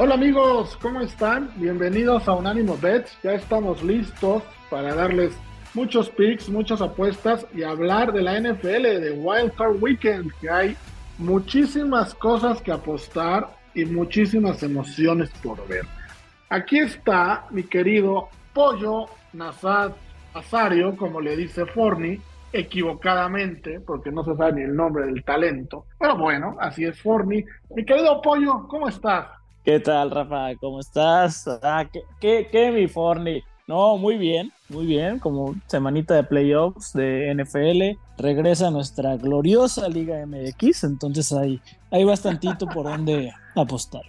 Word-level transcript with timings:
Hola 0.00 0.14
amigos, 0.14 0.78
¿cómo 0.80 1.00
están? 1.00 1.50
Bienvenidos 1.56 2.28
a 2.28 2.32
Unánimo 2.32 2.78
Bets. 2.78 3.18
Ya 3.24 3.32
estamos 3.32 3.82
listos 3.82 4.44
para 4.70 4.94
darles 4.94 5.36
muchos 5.74 6.08
picks, 6.10 6.48
muchas 6.48 6.80
apuestas 6.80 7.44
y 7.52 7.64
hablar 7.64 8.12
de 8.12 8.22
la 8.22 8.38
NFL, 8.38 9.00
de 9.00 9.10
Wild 9.10 9.54
Card 9.56 9.82
Weekend, 9.82 10.30
que 10.40 10.48
hay 10.48 10.76
muchísimas 11.18 12.14
cosas 12.14 12.62
que 12.62 12.70
apostar 12.70 13.48
y 13.74 13.86
muchísimas 13.86 14.62
emociones 14.62 15.30
por 15.42 15.66
ver. 15.66 15.84
Aquí 16.48 16.78
está 16.78 17.46
mi 17.50 17.64
querido 17.64 18.28
Pollo 18.54 19.06
Nazad 19.32 19.94
Azario, 20.32 20.96
como 20.96 21.20
le 21.20 21.36
dice 21.36 21.66
Forni, 21.66 22.20
equivocadamente, 22.52 23.80
porque 23.80 24.12
no 24.12 24.22
se 24.22 24.36
sabe 24.36 24.52
ni 24.52 24.62
el 24.62 24.76
nombre 24.76 25.06
del 25.06 25.24
talento. 25.24 25.86
Pero 25.98 26.16
bueno, 26.16 26.56
así 26.60 26.84
es 26.84 27.02
Forni. 27.02 27.44
Mi 27.74 27.84
querido 27.84 28.22
Pollo, 28.22 28.68
¿cómo 28.68 28.88
estás? 28.88 29.37
¿Qué 29.68 29.80
tal, 29.80 30.10
Rafa? 30.10 30.56
¿Cómo 30.58 30.80
estás? 30.80 31.46
Ah, 31.62 31.84
¿qué, 32.22 32.48
qué, 32.50 32.72
mi 32.72 32.88
Forni? 32.88 33.44
No, 33.66 33.98
muy 33.98 34.16
bien, 34.16 34.50
muy 34.70 34.86
bien, 34.86 35.18
como 35.18 35.56
semanita 35.66 36.14
de 36.14 36.24
playoffs 36.24 36.94
de 36.94 37.34
NFL, 37.34 38.00
regresa 38.16 38.70
nuestra 38.70 39.18
gloriosa 39.18 39.86
Liga 39.90 40.24
MX, 40.24 40.84
entonces 40.84 41.30
hay, 41.34 41.60
hay 41.90 42.02
bastantito 42.02 42.66
por 42.66 42.86
donde 42.86 43.30
apostar. 43.54 44.00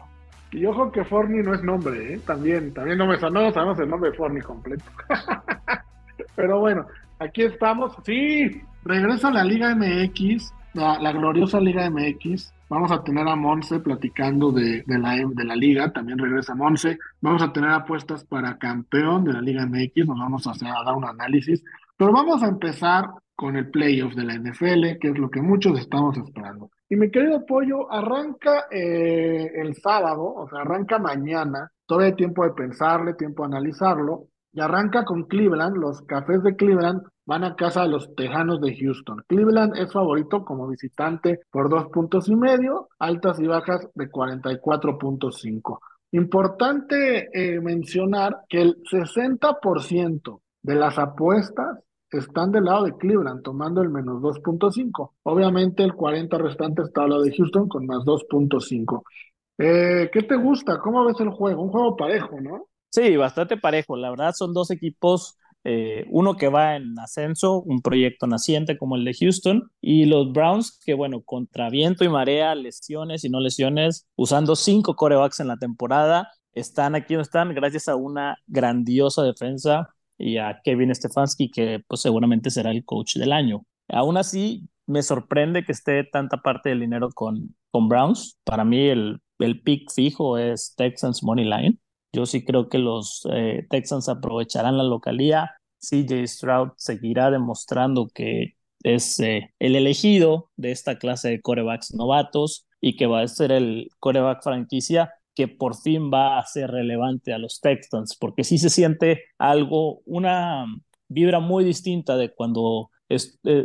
Y 0.53 0.65
ojo 0.65 0.93
que 0.93 1.03
Forni 1.03 1.43
no 1.43 1.53
es 1.53 1.61
nombre, 1.61 2.13
¿eh? 2.13 2.21
también, 2.25 2.73
también 2.73 2.97
no 2.97 3.05
me 3.05 3.17
no 3.17 3.51
sabemos 3.51 3.77
el 3.79 3.89
nombre 3.89 4.11
de 4.11 4.15
Forni 4.15 4.39
completo. 4.39 4.85
Pero 6.37 6.61
bueno, 6.61 6.87
aquí 7.19 7.41
estamos. 7.41 7.97
Sí, 8.05 8.61
regresa 8.85 9.29
la 9.29 9.43
Liga 9.43 9.75
MX, 9.75 10.53
la, 10.73 11.11
gloriosa 11.11 11.59
Liga 11.59 11.89
MX. 11.89 12.53
Vamos 12.69 12.91
a 12.91 13.03
tener 13.03 13.27
a 13.27 13.35
Monse 13.35 13.79
platicando 13.79 14.51
de, 14.51 14.83
la, 14.85 15.15
de 15.15 15.43
la 15.43 15.55
liga, 15.55 15.91
también 15.91 16.19
regresa 16.19 16.53
Monse. 16.53 16.99
Vamos 17.21 17.41
a 17.41 17.51
tener 17.51 17.71
apuestas 17.71 18.23
para 18.23 18.57
campeón 18.57 19.23
de 19.23 19.33
la 19.33 19.41
Liga 19.41 19.65
MX, 19.65 20.07
nos 20.07 20.19
vamos 20.19 20.45
a, 20.45 20.51
hacer, 20.51 20.67
dar 20.85 20.95
un 20.95 21.05
análisis. 21.05 21.63
Pero 21.97 22.13
vamos 22.13 22.43
a 22.43 22.47
empezar 22.47 23.09
con 23.35 23.55
el 23.55 23.69
playoff 23.69 24.13
de 24.15 24.25
la 24.25 24.35
NFL, 24.35 24.99
que 24.99 25.09
es 25.09 25.17
lo 25.17 25.29
que 25.29 25.41
muchos 25.41 25.79
estamos 25.79 26.17
esperando. 26.17 26.69
Y 26.89 26.95
mi 26.95 27.09
querido 27.09 27.45
Pollo, 27.45 27.91
arranca 27.91 28.65
eh, 28.69 29.51
el 29.55 29.75
sábado, 29.75 30.23
o 30.23 30.47
sea, 30.49 30.61
arranca 30.61 30.99
mañana, 30.99 31.71
todavía 31.85 32.09
hay 32.09 32.15
tiempo 32.15 32.43
de 32.43 32.51
pensarle, 32.51 33.13
tiempo 33.13 33.43
de 33.43 33.55
analizarlo, 33.55 34.25
y 34.51 34.59
arranca 34.59 35.05
con 35.05 35.23
Cleveland, 35.23 35.77
los 35.77 36.01
cafés 36.01 36.43
de 36.43 36.55
Cleveland 36.55 37.03
van 37.29 37.43
a 37.43 37.55
casa 37.55 37.83
de 37.83 37.89
los 37.89 38.15
Tejanos 38.15 38.59
de 38.59 38.75
Houston. 38.75 39.23
Cleveland 39.27 39.77
es 39.77 39.93
favorito 39.93 40.43
como 40.43 40.67
visitante 40.67 41.41
por 41.51 41.69
dos 41.69 41.85
puntos 41.93 42.27
y 42.27 42.35
medio, 42.35 42.89
altas 42.97 43.39
y 43.39 43.45
bajas 43.45 43.87
de 43.93 44.09
44.5. 44.09 45.79
Importante 46.13 47.29
eh, 47.31 47.61
mencionar 47.61 48.37
que 48.49 48.61
el 48.61 48.77
60% 48.81 50.41
de 50.63 50.73
las 50.75 50.97
apuestas 50.97 51.77
están 52.09 52.51
del 52.51 52.63
lado 52.63 52.85
de 52.85 52.97
Cleveland, 52.97 53.43
tomando 53.43 53.83
el 53.83 53.89
menos 53.89 54.23
2.5. 54.23 55.11
Obviamente 55.21 55.83
el 55.83 55.93
40 55.93 56.35
restante 56.39 56.81
está 56.81 57.03
al 57.03 57.11
lado 57.11 57.21
de 57.21 57.35
Houston 57.37 57.69
con 57.69 57.85
más 57.85 57.99
2.5. 58.05 59.03
Eh, 59.59 60.09
¿Qué 60.11 60.23
te 60.23 60.35
gusta? 60.35 60.79
¿Cómo 60.79 61.05
ves 61.05 61.19
el 61.19 61.29
juego? 61.29 61.61
Un 61.61 61.69
juego 61.69 61.95
parejo, 61.95 62.41
¿no? 62.41 62.65
Sí, 62.89 63.15
bastante 63.17 63.55
parejo. 63.55 63.95
La 63.95 64.09
verdad 64.09 64.33
son 64.35 64.51
dos 64.51 64.71
equipos, 64.71 65.37
eh, 65.63 66.05
uno 66.09 66.35
que 66.35 66.47
va 66.47 66.75
en 66.75 66.97
ascenso, 66.99 67.61
un 67.61 67.81
proyecto 67.81 68.27
naciente 68.27 68.77
como 68.77 68.95
el 68.95 69.05
de 69.05 69.13
Houston, 69.13 69.71
y 69.81 70.05
los 70.05 70.31
Browns 70.31 70.79
que, 70.85 70.93
bueno, 70.93 71.21
contra 71.21 71.69
viento 71.69 72.03
y 72.03 72.09
marea, 72.09 72.55
lesiones 72.55 73.23
y 73.23 73.29
no 73.29 73.39
lesiones, 73.39 74.07
usando 74.15 74.55
cinco 74.55 74.95
corebacks 74.95 75.39
en 75.39 75.47
la 75.47 75.57
temporada, 75.57 76.29
están 76.53 76.95
aquí 76.95 77.13
donde 77.13 77.23
están 77.23 77.53
gracias 77.53 77.87
a 77.87 77.95
una 77.95 78.37
grandiosa 78.47 79.23
defensa 79.23 79.89
y 80.17 80.37
a 80.37 80.59
Kevin 80.63 80.93
Stefanski, 80.93 81.49
que 81.51 81.81
pues 81.87 82.01
seguramente 82.01 82.49
será 82.49 82.71
el 82.71 82.83
coach 82.83 83.15
del 83.15 83.31
año. 83.31 83.63
Aún 83.87 84.17
así, 84.17 84.67
me 84.85 85.03
sorprende 85.03 85.63
que 85.63 85.71
esté 85.71 86.03
tanta 86.03 86.37
parte 86.37 86.69
del 86.69 86.79
dinero 86.79 87.09
con, 87.13 87.55
con 87.71 87.87
Browns. 87.87 88.37
Para 88.43 88.65
mí 88.65 88.87
el, 88.87 89.19
el 89.39 89.61
pick 89.61 89.91
fijo 89.91 90.37
es 90.37 90.73
Texans 90.75 91.23
Money 91.23 91.45
Line. 91.45 91.77
Yo 92.13 92.25
sí 92.25 92.43
creo 92.43 92.69
que 92.69 92.79
los 92.79 93.27
eh, 93.31 93.65
Texans 93.69 94.09
aprovecharán 94.09 94.77
la 94.77 94.83
localía. 94.83 95.51
CJ 95.79 96.27
Stroud 96.27 96.69
seguirá 96.77 97.31
demostrando 97.31 98.07
que 98.13 98.55
es 98.83 99.19
eh, 99.19 99.53
el 99.59 99.75
elegido 99.75 100.49
de 100.57 100.71
esta 100.71 100.97
clase 100.97 101.29
de 101.29 101.41
corebacks 101.41 101.93
novatos 101.93 102.65
y 102.81 102.95
que 102.95 103.07
va 103.07 103.21
a 103.21 103.27
ser 103.27 103.51
el 103.51 103.89
coreback 103.99 104.43
franquicia 104.43 105.13
que 105.35 105.47
por 105.47 105.75
fin 105.75 106.11
va 106.11 106.39
a 106.39 106.45
ser 106.45 106.71
relevante 106.71 107.31
a 107.33 107.37
los 107.37 107.61
Texans, 107.61 108.17
porque 108.19 108.43
sí 108.43 108.57
se 108.57 108.69
siente 108.69 109.23
algo, 109.37 110.01
una 110.05 110.65
vibra 111.07 111.39
muy 111.39 111.63
distinta 111.63 112.17
de 112.17 112.33
cuando 112.33 112.89
eh, 113.07 113.17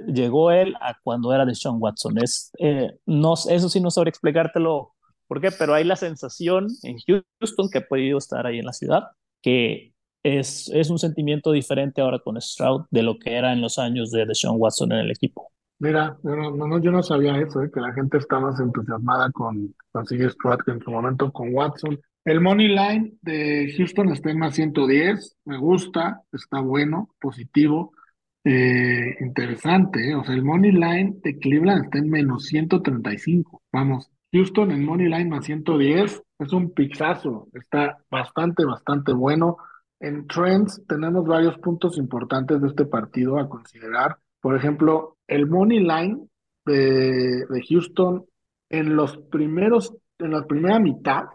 llegó 0.07 0.53
él 0.53 0.75
a 0.81 0.95
cuando 1.03 1.33
era 1.33 1.45
de 1.45 1.55
Sean 1.55 1.77
Watson. 1.81 2.19
Es, 2.23 2.53
no, 3.07 3.35
eso 3.35 3.69
sí 3.69 3.81
no 3.81 3.91
sabré 3.91 4.11
explicártelo 4.11 4.94
¿Por 5.27 5.41
qué? 5.41 5.51
Pero 5.51 5.75
hay 5.75 5.85
la 5.85 5.97
sensación 5.97 6.69
en 6.83 6.97
Houston, 7.07 7.69
que 7.71 7.79
he 7.79 7.83
podido 7.83 8.19
estar 8.19 8.47
ahí 8.47 8.59
en 8.59 8.67
la 8.67 8.73
ciudad, 8.73 9.05
que 9.43 9.93
es, 10.23 10.71
es 10.73 10.91
un 10.91 10.99
sentimiento 10.99 11.53
diferente 11.53 12.01
ahora 12.01 12.19
con 12.19 12.41
Stroud 12.41 12.87
de 12.91 13.03
lo 13.03 13.19
que 13.19 13.37
era 13.37 13.53
en 13.53 13.61
los 13.61 13.79
años 13.79 14.11
de 14.11 14.27
Deshaun 14.27 14.57
Watson 14.59 14.93
en 14.93 14.99
el 14.99 15.11
equipo. 15.11 15.51
Mira, 15.79 16.17
yo 16.23 16.35
no, 16.35 16.81
yo 16.81 16.91
no 16.91 17.03
sabía 17.03 17.37
eso, 17.39 17.63
¿eh? 17.63 17.71
que 17.73 17.81
la 17.81 17.93
gente 17.93 18.19
está 18.19 18.39
más 18.39 18.59
entusiasmada 18.61 19.31
con, 19.33 19.75
con 19.93 20.07
Stroud 20.07 20.61
que 20.65 20.73
en 20.73 20.81
su 20.81 20.91
momento 20.91 21.31
con 21.33 21.55
Watson. 21.55 22.01
El 22.25 22.41
money 22.41 22.69
line 22.69 23.13
de 23.21 23.75
Houston 23.77 24.09
está 24.11 24.31
en 24.31 24.39
más 24.39 24.55
110, 24.55 25.37
me 25.45 25.59
gusta, 25.59 26.23
está 26.33 26.61
bueno, 26.61 27.11
positivo, 27.21 27.93
eh, 28.45 29.17
interesante. 29.21 30.11
¿eh? 30.11 30.15
O 30.15 30.25
sea, 30.25 30.35
el 30.35 30.43
money 30.43 30.73
line 30.73 31.17
de 31.23 31.39
Cleveland 31.39 31.85
está 31.85 31.99
en 31.99 32.09
menos 32.09 32.45
135. 32.47 33.63
Vamos, 33.73 34.11
Houston 34.35 34.73
en 34.73 34.85
Money 34.85 35.07
Line 35.07 35.31
más 35.31 35.45
110 35.45 36.23
es 36.41 36.53
un 36.53 36.73
pixazo, 36.73 37.47
está 37.53 37.99
bastante, 38.11 38.65
bastante 38.65 39.13
bueno. 39.13 39.59
En 40.01 40.27
Trends 40.27 40.83
tenemos 40.89 41.25
varios 41.25 41.57
puntos 41.59 41.97
importantes 41.99 42.61
de 42.61 42.67
este 42.67 42.85
partido 42.85 43.39
a 43.39 43.49
considerar. 43.49 44.17
Por 44.41 44.57
ejemplo, 44.57 45.19
el 45.29 45.47
Money 45.47 45.79
Line 45.79 46.27
de, 46.67 47.47
de 47.49 47.63
Houston 47.69 48.25
en 48.71 48.97
los 48.97 49.17
primeros, 49.31 49.95
en 50.19 50.33
la 50.33 50.45
primera 50.45 50.81
mitad, 50.81 51.27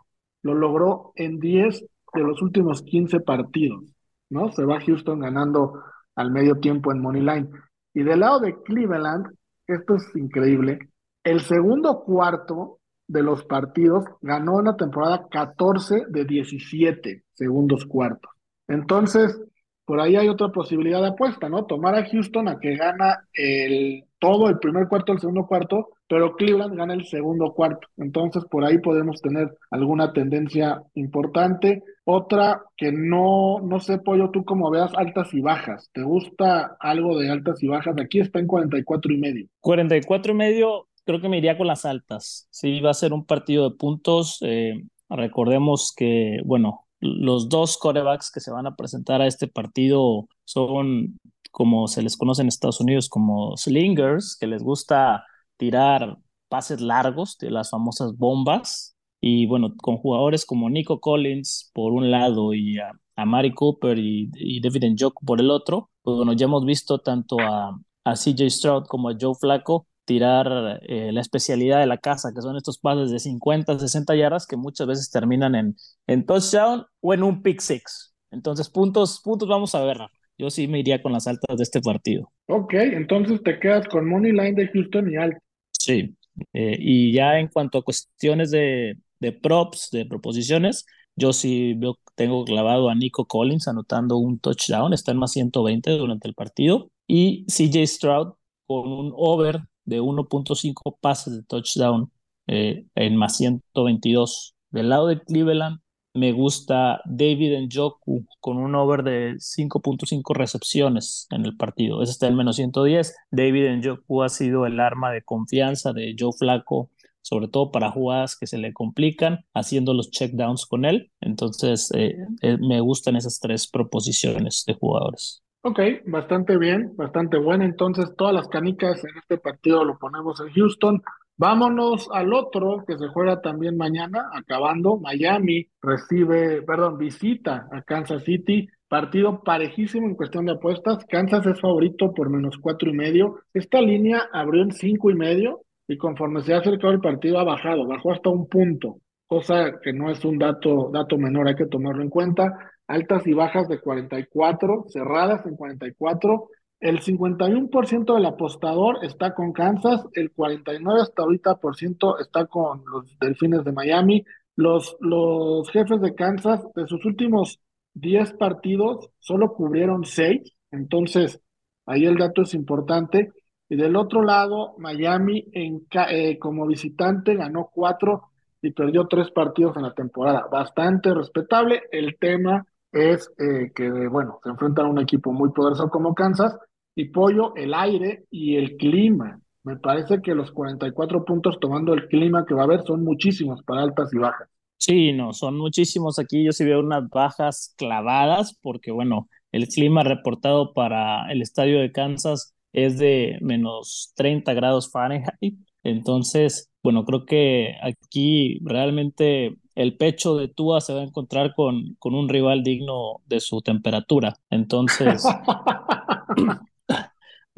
lo 0.44 0.54
logró 0.54 1.14
en 1.16 1.40
10 1.40 1.86
de 2.14 2.22
los 2.22 2.42
últimos 2.42 2.82
15 2.82 3.22
partidos, 3.22 3.96
¿no? 4.30 4.52
Se 4.52 4.66
va 4.66 4.82
Houston 4.82 5.22
ganando 5.22 5.82
al 6.16 6.32
medio 6.32 6.56
tiempo 6.56 6.92
en 6.92 7.02
Money 7.02 7.22
Line. 7.22 7.50
Y 7.94 8.04
del 8.04 8.20
lado 8.20 8.42
de 8.42 8.62
Cleveland, 8.62 9.28
esto 9.68 9.96
es 9.96 10.16
increíble, 10.18 10.90
el 11.24 11.40
segundo 11.40 12.04
cuarto 12.04 12.79
de 13.10 13.24
los 13.24 13.44
partidos, 13.44 14.06
ganó 14.22 14.60
en 14.60 14.68
la 14.68 14.78
temporada 14.78 15.28
14 15.30 16.06
de 16.08 16.26
17 16.26 17.24
segundos 17.34 17.86
cuartos. 17.86 18.32
Entonces, 18.68 19.42
por 19.84 20.00
ahí 20.00 20.16
hay 20.16 20.30
otra 20.30 20.50
posibilidad 20.50 21.02
de 21.02 21.08
apuesta, 21.10 21.50
¿no? 21.50 21.66
Tomar 21.66 21.96
a 21.96 22.06
Houston 22.06 22.48
a 22.48 22.60
que 22.60 22.76
gana 22.76 23.28
el 23.34 24.06
todo 24.20 24.50
el 24.50 24.60
primer 24.60 24.88
cuarto, 24.88 25.14
el 25.14 25.20
segundo 25.20 25.48
cuarto, 25.48 25.90
pero 26.08 26.36
Cleveland 26.36 26.76
gana 26.76 26.94
el 26.94 27.06
segundo 27.06 27.54
cuarto. 27.54 27.88
Entonces, 27.98 28.44
por 28.46 28.66
ahí 28.66 28.78
podemos 28.78 29.22
tener 29.22 29.50
alguna 29.72 30.12
tendencia 30.14 30.82
importante. 30.94 31.84
Otra 32.04 32.62
que 32.76 32.92
no, 32.92 33.60
no 33.62 33.80
sé, 33.80 33.98
Pollo, 34.00 34.30
tú 34.30 34.44
como 34.44 34.70
veas 34.70 34.92
altas 34.96 35.34
y 35.34 35.42
bajas. 35.42 35.90
¿Te 35.94 36.04
gusta 36.04 36.76
algo 36.80 37.18
de 37.18 37.30
altas 37.30 37.64
y 37.64 37.68
bajas? 37.68 37.96
Aquí 38.00 38.20
está 38.20 38.40
en 38.40 38.48
44 38.48 39.14
y 39.14 39.18
medio. 39.18 39.48
44 39.62 40.34
y 40.34 40.36
medio 40.36 40.89
creo 41.10 41.22
que 41.22 41.30
me 41.30 41.40
iría 41.40 41.58
con 41.58 41.66
las 41.66 41.86
altas. 41.86 42.48
Sí, 42.52 42.82
va 42.82 42.92
a 42.92 42.94
ser 42.94 43.14
un 43.14 43.26
partido 43.26 43.68
de 43.68 43.76
puntos. 43.76 44.38
Eh, 44.42 44.76
recordemos 45.10 45.92
que, 45.98 46.38
bueno, 46.46 46.86
los 47.00 47.50
dos 47.50 47.80
corebacks 47.80 48.32
que 48.32 48.40
se 48.40 48.52
van 48.52 48.68
a 48.68 48.76
presentar 48.76 49.20
a 49.20 49.26
este 49.26 49.48
partido 49.48 50.28
son, 50.46 51.18
como 51.50 51.88
se 51.88 52.04
les 52.04 52.16
conoce 52.16 52.44
en 52.44 52.48
Estados 52.48 52.80
Unidos, 52.80 53.10
como 53.10 53.58
slingers, 53.58 54.38
que 54.40 54.46
les 54.46 54.62
gusta 54.62 55.26
tirar 55.58 56.20
pases 56.48 56.80
largos 56.80 57.40
de 57.40 57.50
las 57.50 57.72
famosas 57.72 58.16
bombas. 58.16 58.96
Y 59.20 59.48
bueno, 59.48 59.74
con 59.78 59.98
jugadores 59.98 60.46
como 60.46 60.70
Nico 60.70 61.00
Collins 61.00 61.72
por 61.74 61.92
un 61.92 62.12
lado 62.12 62.54
y 62.54 62.78
a, 62.78 62.92
Mari 63.26 63.52
Cooper 63.56 63.98
y, 63.98 64.30
y 64.36 64.62
David 64.62 64.92
Njoku 64.92 65.26
por 65.26 65.42
el 65.42 65.50
otro, 65.50 65.90
pues 66.04 66.18
bueno, 66.18 66.34
ya 66.34 66.46
hemos 66.46 66.66
visto 66.66 67.00
tanto 67.00 67.38
a, 67.40 67.78
a 68.06 68.14
CJ 68.16 68.50
Stroud 68.50 68.84
como 68.86 69.10
a 69.10 69.18
Joe 69.20 69.34
Flacco 69.34 69.88
tirar 70.10 70.80
eh, 70.88 71.12
la 71.12 71.22
especialidad 71.22 71.80
de 71.80 71.86
la 71.86 72.00
casa, 72.00 72.32
que 72.34 72.42
son 72.42 72.58
estos 72.58 72.80
pases 72.80 73.12
de 73.12 73.20
50, 73.20 73.78
60 73.78 74.16
yardas 74.16 74.48
que 74.48 74.58
muchas 74.58 74.88
veces 74.88 75.12
terminan 75.12 75.54
en, 75.54 75.76
en 76.08 76.26
touchdown 76.26 76.84
o 77.00 77.14
en 77.14 77.22
un 77.22 77.44
pick 77.44 77.60
six. 77.60 78.16
Entonces, 78.32 78.72
puntos, 78.72 79.22
puntos 79.24 79.48
vamos 79.48 79.76
a 79.76 79.84
ver. 79.84 80.00
Yo 80.40 80.50
sí 80.50 80.68
me 80.68 80.80
iría 80.80 81.00
con 81.04 81.12
las 81.12 81.28
altas 81.28 81.58
de 81.58 81.62
este 81.64 81.80
partido. 81.80 82.32
Ok, 82.48 82.74
entonces 82.74 83.44
te 83.44 83.60
quedas 83.60 83.88
con 83.88 84.10
Money 84.10 84.32
Line 84.32 84.54
de 84.54 84.68
Houston 84.70 85.12
y 85.12 85.16
alto. 85.16 85.38
Sí, 85.74 86.16
eh, 86.54 86.76
y 86.80 87.14
ya 87.14 87.38
en 87.40 87.50
cuanto 87.50 87.78
a 87.78 87.84
cuestiones 87.84 88.50
de, 88.50 88.98
de 89.20 89.32
props, 89.32 89.90
de 89.92 90.08
proposiciones, 90.08 90.88
yo 91.16 91.34
sí 91.34 91.76
veo, 91.76 92.00
tengo 92.16 92.46
clavado 92.46 92.90
a 92.90 92.96
Nico 92.96 93.26
Collins 93.26 93.68
anotando 93.68 94.18
un 94.18 94.40
touchdown, 94.40 94.92
está 94.94 95.12
en 95.12 95.20
más 95.20 95.34
120 95.34 95.92
durante 95.92 96.28
el 96.28 96.34
partido, 96.34 96.90
y 97.06 97.46
CJ 97.48 97.86
Stroud 97.86 98.34
con 98.66 98.92
un 98.92 99.14
over 99.16 99.60
de 99.90 100.02
1.5 100.02 100.98
pases 101.02 101.36
de 101.36 101.44
touchdown 101.44 102.12
eh, 102.48 102.86
en 102.96 103.16
más 103.16 103.38
122. 103.38 104.56
Del 104.72 104.90
lado 104.90 105.08
de 105.08 105.20
Cleveland, 105.22 105.80
me 106.14 106.32
gusta 106.32 107.02
David 107.06 107.60
Njoku 107.68 108.26
con 108.40 108.58
un 108.58 108.76
over 108.76 109.04
de 109.04 109.36
5.5 109.36 110.36
recepciones 110.36 111.28
en 111.32 111.46
el 111.46 111.56
partido. 111.56 112.02
Ese 112.02 112.12
está 112.14 112.28
en 112.28 112.36
menos 112.36 112.56
110. 112.56 113.16
David 113.32 113.78
Njoku 113.78 114.24
ha 114.24 114.30
sido 114.30 114.66
el 114.66 114.80
arma 114.80 115.12
de 115.12 115.24
confianza 115.24 115.94
de 115.94 116.16
Joe 116.18 116.32
Flaco, 116.38 116.90
sobre 117.22 117.48
todo 117.48 117.72
para 117.72 117.92
jugadas 117.92 118.36
que 118.36 118.48
se 118.48 118.58
le 118.58 118.74
complican, 118.74 119.46
haciendo 119.54 119.94
los 119.94 120.10
checkdowns 120.12 120.66
con 120.66 120.86
él. 120.86 121.12
Entonces, 121.22 121.92
eh, 121.94 122.16
eh, 122.42 122.58
me 122.60 122.82
gustan 122.82 123.16
esas 123.16 123.40
tres 123.40 123.68
proposiciones 123.68 124.64
de 124.66 124.74
jugadores. 124.74 125.44
Ok, 125.62 125.80
bastante 126.06 126.58
bien, 126.58 126.96
bastante 126.96 127.38
bueno. 127.38 127.66
Entonces, 127.66 128.14
todas 128.18 128.34
las 128.34 128.48
canicas 128.48 129.04
en 129.04 129.18
este 129.18 129.38
partido 129.38 129.84
lo 129.84 129.98
ponemos 129.98 130.40
en 130.40 130.52
Houston. 130.54 131.02
Vámonos 131.36 132.10
al 132.14 132.34
otro 132.34 132.84
que 132.88 132.98
se 132.98 133.08
juega 133.10 133.42
también 133.42 133.76
mañana, 133.76 134.30
acabando. 134.34 134.98
Miami 134.98 135.68
recibe, 135.82 136.62
perdón, 136.62 136.98
visita 136.98 137.68
a 137.72 137.82
Kansas 137.82 138.24
City. 138.24 138.68
Partido 138.88 139.44
parejísimo 139.44 140.08
en 140.08 140.16
cuestión 140.16 140.46
de 140.46 140.54
apuestas. 140.54 141.06
Kansas 141.06 141.46
es 141.46 141.60
favorito 141.60 142.14
por 142.14 142.30
menos 142.30 142.58
cuatro 142.58 142.90
y 142.90 142.94
medio. 142.94 143.42
Esta 143.54 143.82
línea 143.82 144.30
abrió 144.32 144.64
en 144.64 144.72
cinco 144.72 145.12
y 145.12 145.16
medio 145.16 145.62
y 145.90 145.98
conforme 145.98 146.42
se 146.42 146.54
ha 146.54 146.60
acercado 146.60 146.94
el 146.94 147.02
partido 147.02 147.40
ha 147.40 147.44
bajado, 147.44 147.86
bajó 147.88 148.14
hasta 148.14 148.30
un 148.30 148.48
punto, 148.48 149.00
cosa 149.26 149.80
que 149.82 149.92
no 149.92 150.12
es 150.12 150.24
un 150.24 150.38
dato, 150.38 150.92
dato 150.94 151.18
menor, 151.18 151.48
hay 151.48 151.56
que 151.56 151.66
tomarlo 151.66 152.04
en 152.04 152.10
cuenta 152.10 152.54
altas 152.90 153.26
y 153.28 153.34
bajas 153.34 153.70
de 153.70 153.80
44, 153.80 154.86
cerradas 154.90 155.46
en 155.46 155.56
44. 155.56 156.50
El 156.80 157.02
51% 157.02 158.16
del 158.16 158.26
apostador 158.26 159.06
está 159.06 159.36
con 159.36 159.54
Kansas, 159.54 160.06
el 160.14 160.32
49 160.32 161.02
hasta 161.02 161.22
ahorita 161.22 161.58
por 161.58 161.76
ciento 161.76 162.18
está 162.18 162.48
con 162.48 162.84
los 162.92 163.18
Delfines 163.20 163.64
de 163.64 163.74
Miami. 163.74 164.26
Los, 164.56 164.98
los 165.00 165.70
jefes 165.70 166.02
de 166.02 166.16
Kansas, 166.16 166.62
de 166.76 166.88
sus 166.88 167.06
últimos 167.06 167.60
10 167.94 168.34
partidos, 168.34 169.10
solo 169.20 169.54
cubrieron 169.54 170.04
6, 170.04 170.42
entonces 170.72 171.42
ahí 171.86 172.06
el 172.06 172.18
dato 172.18 172.42
es 172.42 172.54
importante. 172.56 173.32
Y 173.70 173.76
del 173.76 173.96
otro 173.96 174.24
lado, 174.24 174.74
Miami 174.80 175.46
en, 175.52 175.86
eh, 176.10 176.40
como 176.40 176.66
visitante 176.66 177.36
ganó 177.36 177.70
4 177.72 178.24
y 178.64 178.72
perdió 178.72 179.06
3 179.06 179.30
partidos 179.30 179.78
en 179.78 179.84
la 179.84 179.94
temporada. 179.94 180.48
Bastante 180.52 181.14
respetable. 181.14 181.84
El 181.92 182.18
tema 182.18 182.66
es 182.92 183.32
eh, 183.38 183.72
que, 183.74 183.90
bueno, 184.08 184.40
se 184.44 184.50
enfrentan 184.50 184.86
a 184.86 184.90
un 184.90 185.00
equipo 185.00 185.32
muy 185.32 185.52
poderoso 185.52 185.90
como 185.90 186.16
Kansas 186.16 186.58
y 186.96 187.06
Pollo, 187.06 187.56
el 187.56 187.74
aire 187.74 188.26
y 188.32 188.56
el 188.56 188.78
clima. 188.78 189.40
Me 189.64 189.78
parece 189.78 190.22
que 190.22 190.34
los 190.34 190.52
44 190.52 191.26
puntos 191.26 191.60
tomando 191.60 191.94
el 191.94 192.08
clima 192.08 192.46
que 192.46 192.54
va 192.54 192.62
a 192.62 192.66
haber 192.66 192.84
son 192.84 193.04
muchísimos 193.04 193.62
para 193.64 193.82
altas 193.82 194.14
y 194.14 194.18
bajas. 194.18 194.48
Sí, 194.78 195.12
no, 195.12 195.34
son 195.34 195.58
muchísimos 195.58 196.20
aquí. 196.20 196.46
Yo 196.46 196.52
sí 196.54 196.64
veo 196.64 196.80
unas 196.80 197.10
bajas 197.10 197.74
clavadas 197.78 198.58
porque, 198.62 198.92
bueno, 198.92 199.28
el 199.52 199.68
clima 199.68 200.04
reportado 200.04 200.74
para 200.74 201.30
el 201.32 201.42
estadio 201.42 201.80
de 201.80 201.92
Kansas 201.92 202.56
es 202.72 202.98
de 202.98 203.38
menos 203.42 204.14
30 204.16 204.54
grados 204.54 204.90
Fahrenheit. 204.92 205.60
Entonces, 205.84 206.70
bueno, 206.82 207.04
creo 207.06 207.26
que 207.26 207.76
aquí 207.82 208.60
realmente 208.64 209.58
el 209.80 209.96
pecho 209.96 210.36
de 210.36 210.50
Tua 210.50 210.82
se 210.82 210.94
va 210.94 211.00
a 211.00 211.04
encontrar 211.04 211.54
con, 211.56 211.96
con 212.00 212.14
un 212.14 212.28
rival 212.28 212.64
digno 212.64 213.22
de 213.28 213.40
su 213.40 213.62
temperatura. 213.62 214.36
Entonces, 214.50 215.24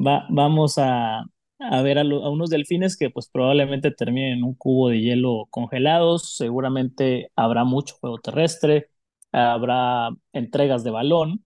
va, 0.06 0.26
vamos 0.30 0.78
a, 0.78 1.24
ver 1.58 1.98
a, 1.98 2.02
unos 2.04 2.50
delfines 2.50 2.96
que 2.96 3.10
pues 3.10 3.28
probablemente 3.28 3.90
terminen 3.90 4.38
en 4.38 4.44
un 4.44 4.54
cubo 4.54 4.90
de 4.90 5.00
hielo 5.00 5.48
congelados, 5.50 6.36
seguramente 6.36 7.32
habrá 7.34 7.64
mucho 7.64 7.96
juego 8.00 8.18
terrestre, 8.18 8.90
habrá 9.32 10.10
entregas 10.32 10.84
de 10.84 10.90
balón. 10.92 11.44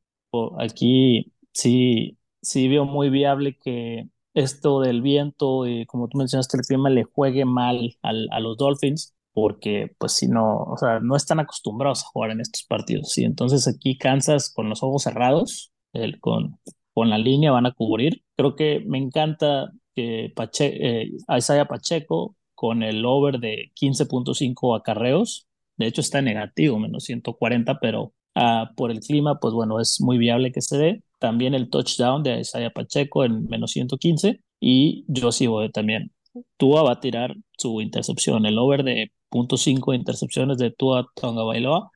Aquí 0.58 1.32
sí, 1.52 2.18
sí 2.42 2.68
veo 2.68 2.84
muy 2.84 3.08
viable 3.08 3.56
que 3.56 4.08
esto 4.34 4.80
del 4.80 5.00
viento 5.00 5.66
y 5.66 5.86
como 5.86 6.08
tú 6.08 6.18
mencionaste 6.18 6.58
el 6.58 6.64
clima 6.64 6.90
le 6.90 7.04
juegue 7.04 7.46
mal 7.46 7.96
al, 8.02 8.28
a 8.30 8.40
los 8.40 8.58
Dolphins 8.58 9.15
porque 9.36 9.94
pues 9.98 10.12
si 10.14 10.28
no, 10.28 10.62
o 10.62 10.78
sea, 10.78 10.98
no 11.00 11.14
están 11.14 11.40
acostumbrados 11.40 12.02
a 12.02 12.06
jugar 12.06 12.30
en 12.30 12.40
estos 12.40 12.62
partidos. 12.62 13.18
Y 13.18 13.24
entonces 13.24 13.68
aquí 13.68 13.98
Kansas 13.98 14.50
con 14.50 14.70
los 14.70 14.82
ojos 14.82 15.02
cerrados, 15.02 15.72
el, 15.92 16.20
con, 16.20 16.58
con 16.94 17.10
la 17.10 17.18
línea 17.18 17.52
van 17.52 17.66
a 17.66 17.72
cubrir. 17.72 18.22
Creo 18.34 18.56
que 18.56 18.82
me 18.86 18.96
encanta 18.96 19.72
que 19.94 20.32
Pache, 20.34 21.02
eh, 21.02 21.10
Isaiah 21.36 21.66
Pacheco 21.66 22.34
con 22.54 22.82
el 22.82 23.04
over 23.04 23.38
de 23.38 23.72
15.5 23.78 24.74
acarreos, 24.74 25.46
de 25.76 25.86
hecho 25.86 26.00
está 26.00 26.22
negativo, 26.22 26.78
menos 26.78 27.04
140, 27.04 27.78
pero 27.78 28.14
ah, 28.34 28.70
por 28.74 28.90
el 28.90 29.00
clima, 29.00 29.38
pues 29.38 29.52
bueno, 29.52 29.80
es 29.80 30.00
muy 30.00 30.16
viable 30.16 30.50
que 30.50 30.62
se 30.62 30.78
dé. 30.78 31.02
También 31.18 31.52
el 31.52 31.68
touchdown 31.68 32.22
de 32.22 32.40
Isaiah 32.40 32.70
Pacheco 32.70 33.22
en 33.22 33.44
menos 33.48 33.72
115 33.72 34.40
y 34.60 35.04
sí 35.30 35.46
voy 35.46 35.70
también. 35.70 36.10
Tua 36.56 36.82
va 36.82 36.92
a 36.92 37.00
tirar 37.00 37.36
su 37.58 37.82
intercepción, 37.82 38.46
el 38.46 38.58
over 38.58 38.82
de 38.82 39.12
.5 39.30 39.94
intercepciones 39.94 40.58
de 40.58 40.70
Tua 40.70 41.06
Tonga 41.14 41.44
Bailoa, 41.44 41.90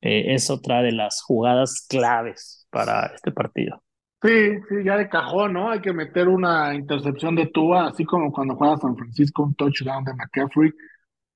eh, 0.00 0.34
es 0.34 0.50
otra 0.50 0.82
de 0.82 0.92
las 0.92 1.22
jugadas 1.22 1.86
claves 1.88 2.66
para 2.70 3.06
este 3.14 3.30
partido. 3.32 3.82
Sí, 4.22 4.54
sí, 4.68 4.84
ya 4.84 4.96
de 4.96 5.08
cajón, 5.08 5.54
¿no? 5.54 5.70
Hay 5.70 5.80
que 5.80 5.92
meter 5.92 6.28
una 6.28 6.74
intercepción 6.74 7.34
de 7.34 7.46
Tua, 7.46 7.88
así 7.88 8.04
como 8.04 8.30
cuando 8.32 8.54
juega 8.54 8.76
San 8.76 8.96
Francisco, 8.96 9.42
un 9.42 9.54
touchdown 9.54 10.04
de 10.04 10.14
McCaffrey. 10.14 10.70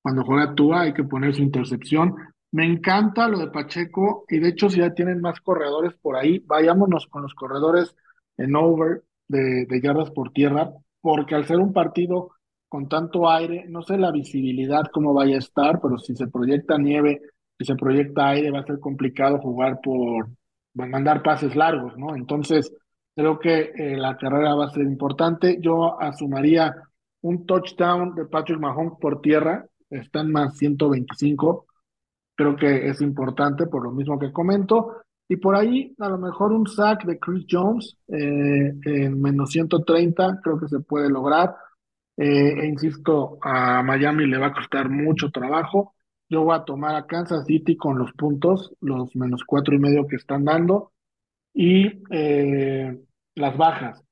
Cuando 0.01 0.23
juega 0.23 0.55
Tua 0.55 0.81
hay 0.81 0.93
que 0.93 1.03
poner 1.03 1.33
su 1.35 1.41
intercepción. 1.41 2.15
Me 2.51 2.65
encanta 2.65 3.27
lo 3.27 3.39
de 3.39 3.47
Pacheco 3.49 4.25
y 4.29 4.39
de 4.39 4.49
hecho 4.49 4.69
si 4.69 4.79
ya 4.79 4.93
tienen 4.93 5.19
más 5.19 5.41
corredores 5.41 5.93
por 6.01 6.15
ahí, 6.15 6.39
vayámonos 6.39 7.07
con 7.07 7.23
los 7.23 7.33
corredores 7.35 7.93
en 8.37 8.55
over 8.55 9.03
de, 9.27 9.65
de 9.65 9.81
yardas 9.81 10.11
por 10.11 10.31
tierra, 10.31 10.71
porque 11.01 11.35
al 11.35 11.45
ser 11.45 11.57
un 11.57 11.73
partido 11.73 12.31
con 12.69 12.87
tanto 12.89 13.29
aire, 13.29 13.65
no 13.69 13.81
sé 13.81 13.97
la 13.97 14.11
visibilidad 14.11 14.85
cómo 14.91 15.13
vaya 15.13 15.35
a 15.35 15.39
estar, 15.39 15.79
pero 15.81 15.97
si 15.97 16.15
se 16.15 16.27
proyecta 16.27 16.77
nieve, 16.77 17.21
si 17.57 17.65
se 17.65 17.75
proyecta 17.75 18.29
aire, 18.29 18.51
va 18.51 18.59
a 18.59 18.65
ser 18.65 18.79
complicado 18.79 19.39
jugar 19.39 19.79
por 19.81 20.29
mandar 20.73 21.23
pases 21.23 21.55
largos, 21.55 21.97
¿no? 21.97 22.15
Entonces, 22.15 22.71
creo 23.15 23.39
que 23.39 23.71
eh, 23.75 23.97
la 23.97 24.15
carrera 24.17 24.53
va 24.53 24.65
a 24.65 24.69
ser 24.71 24.83
importante. 24.83 25.57
Yo 25.59 25.99
asumiría 25.99 26.75
un 27.21 27.45
touchdown 27.45 28.13
de 28.13 28.25
Patrick 28.25 28.59
Mahomes 28.59 28.93
por 28.99 29.21
tierra, 29.21 29.65
está 29.89 30.21
en 30.21 30.31
más 30.31 30.55
125, 30.57 31.65
creo 32.35 32.55
que 32.55 32.87
es 32.89 33.01
importante 33.01 33.65
por 33.65 33.83
lo 33.83 33.91
mismo 33.91 34.19
que 34.19 34.31
comento. 34.31 34.97
Y 35.29 35.37
por 35.37 35.55
ahí, 35.55 35.93
a 35.99 36.09
lo 36.09 36.17
mejor 36.17 36.53
un 36.53 36.67
sack 36.67 37.03
de 37.05 37.19
Chris 37.19 37.45
Jones 37.49 37.97
eh, 38.07 38.73
en 38.85 39.21
menos 39.21 39.49
130, 39.49 40.39
creo 40.41 40.59
que 40.59 40.67
se 40.67 40.79
puede 40.79 41.09
lograr 41.09 41.55
e 42.17 42.65
insisto, 42.65 43.37
a 43.41 43.83
Miami 43.83 44.25
le 44.25 44.39
va 44.39 44.47
a 44.47 44.53
costar 44.53 44.89
mucho 44.89 45.29
trabajo. 45.29 45.93
Yo 46.29 46.43
voy 46.43 46.55
a 46.55 46.65
tomar 46.65 46.95
a 46.95 47.05
Kansas 47.05 47.45
City 47.45 47.77
con 47.77 47.97
los 47.99 48.11
puntos, 48.13 48.73
los 48.81 49.15
menos 49.15 49.43
cuatro 49.45 49.75
y 49.75 49.79
medio 49.79 50.07
que 50.07 50.17
están 50.17 50.43
dando, 50.43 50.91
y 51.53 52.01
eh, 52.11 52.99
las 53.35 53.57
bajas, 53.57 54.03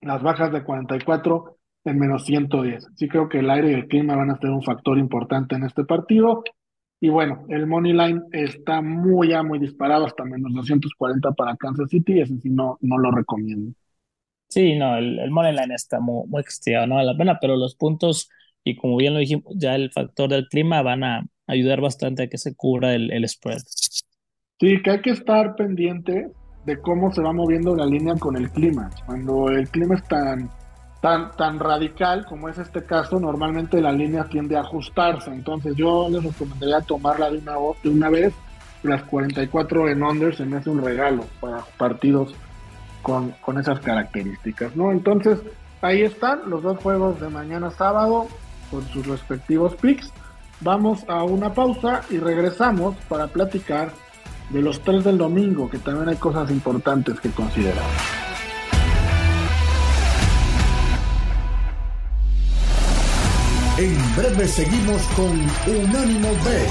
las 0.00 0.22
bajas 0.22 0.52
de 0.52 0.64
44 0.64 1.56
en 1.84 1.98
menos 1.98 2.24
110. 2.24 2.88
Sí 2.96 3.08
creo 3.08 3.28
que 3.28 3.38
el 3.38 3.50
aire 3.50 3.70
y 3.70 3.74
el 3.74 3.86
clima 3.88 4.16
van 4.16 4.30
a 4.30 4.38
ser 4.38 4.50
un 4.50 4.62
factor 4.62 4.98
importante 4.98 5.54
en 5.56 5.64
este 5.64 5.84
partido. 5.84 6.42
Y 7.00 7.10
bueno, 7.10 7.44
el 7.48 7.66
money 7.66 7.92
line 7.92 8.22
está 8.32 8.80
muy 8.82 9.28
ya 9.28 9.42
muy 9.42 9.58
disparado 9.58 10.06
hasta 10.06 10.24
menos 10.24 10.52
240 10.54 11.32
para 11.32 11.56
Kansas 11.56 11.90
City, 11.90 12.20
ese 12.20 12.38
sí 12.38 12.50
no, 12.50 12.78
no 12.80 12.98
lo 12.98 13.10
recomiendo. 13.10 13.72
Sí, 14.48 14.76
no, 14.76 14.96
el, 14.96 15.18
el 15.18 15.30
money 15.30 15.52
line 15.52 15.74
está 15.74 16.00
muy, 16.00 16.26
muy 16.28 16.42
castigado, 16.44 16.86
no 16.86 16.96
vale 16.96 17.12
la 17.12 17.18
pena, 17.18 17.38
pero 17.40 17.56
los 17.56 17.74
puntos, 17.74 18.28
y 18.64 18.76
como 18.76 18.96
bien 18.96 19.14
lo 19.14 19.20
dijimos, 19.20 19.52
ya 19.56 19.74
el 19.74 19.90
factor 19.92 20.30
del 20.30 20.48
clima 20.48 20.82
van 20.82 21.04
a 21.04 21.26
ayudar 21.46 21.80
bastante 21.80 22.24
a 22.24 22.28
que 22.28 22.38
se 22.38 22.54
cubra 22.54 22.94
el, 22.94 23.12
el 23.12 23.28
spread. 23.28 23.62
Sí, 24.58 24.82
que 24.82 24.90
hay 24.90 25.00
que 25.02 25.10
estar 25.10 25.54
pendiente 25.54 26.30
de 26.64 26.80
cómo 26.80 27.12
se 27.12 27.22
va 27.22 27.32
moviendo 27.32 27.76
la 27.76 27.86
línea 27.86 28.14
con 28.14 28.36
el 28.36 28.50
clima. 28.50 28.90
Cuando 29.04 29.50
el 29.50 29.68
clima 29.68 29.96
es 29.96 30.04
tan, 30.08 30.50
tan, 31.02 31.30
tan 31.36 31.58
radical 31.58 32.24
como 32.26 32.48
es 32.48 32.58
este 32.58 32.82
caso, 32.84 33.20
normalmente 33.20 33.80
la 33.80 33.92
línea 33.92 34.24
tiende 34.24 34.56
a 34.56 34.60
ajustarse. 34.60 35.30
Entonces 35.30 35.76
yo 35.76 36.08
les 36.08 36.24
recomendaría 36.24 36.80
tomarla 36.80 37.30
de 37.30 37.38
una, 37.38 37.56
de 37.82 37.88
una 37.90 38.10
vez. 38.10 38.34
Las 38.82 39.02
44 39.04 39.88
en 39.88 40.02
under 40.02 40.34
se 40.34 40.44
me 40.44 40.56
hace 40.56 40.70
un 40.70 40.82
regalo 40.82 41.24
para 41.40 41.64
partidos 41.76 42.34
con, 43.06 43.30
con 43.40 43.56
esas 43.56 43.78
características, 43.78 44.74
¿no? 44.74 44.90
Entonces, 44.90 45.38
ahí 45.80 46.02
están 46.02 46.40
los 46.50 46.64
dos 46.64 46.76
juegos 46.78 47.20
de 47.20 47.28
mañana 47.28 47.70
sábado 47.70 48.26
con 48.68 48.84
sus 48.88 49.06
respectivos 49.06 49.76
picks. 49.76 50.12
Vamos 50.60 51.04
a 51.06 51.22
una 51.22 51.54
pausa 51.54 52.02
y 52.10 52.18
regresamos 52.18 52.96
para 53.08 53.28
platicar 53.28 53.92
de 54.50 54.60
los 54.60 54.80
tres 54.80 55.04
del 55.04 55.18
domingo, 55.18 55.70
que 55.70 55.78
también 55.78 56.08
hay 56.08 56.16
cosas 56.16 56.50
importantes 56.50 57.20
que 57.20 57.30
considerar. 57.30 57.84
En 63.78 64.16
breve 64.16 64.48
seguimos 64.48 65.02
con 65.14 65.30
Unánimo 65.72 66.30
Bet 66.44 66.70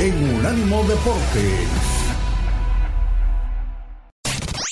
en 0.00 0.34
Unánimo 0.36 0.82
Deportes. 0.82 1.93